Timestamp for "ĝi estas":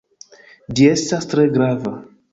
0.79-1.31